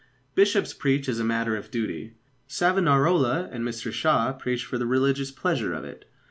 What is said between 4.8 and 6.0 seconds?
religious pleasure of